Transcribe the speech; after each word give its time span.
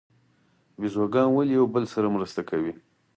بیزوګان 0.79 1.27
ولې 1.31 1.53
یو 1.59 1.65
بل 1.73 1.83
سره 1.93 2.07
مرسته 2.15 2.41
کوي؟ 2.49 2.73